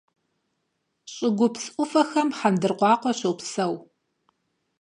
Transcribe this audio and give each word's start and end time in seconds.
ЩӀыгупс 1.13 1.63
Ӏуфэхэм 1.73 2.29
хъэндыркъуакъуэ 2.37 3.11
щопсэу. 3.19 3.73